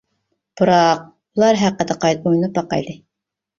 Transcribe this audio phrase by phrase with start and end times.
[0.61, 2.99] بىراق ئۇلار ھەققىدە قايتا ئويلىنىپ باقايلى.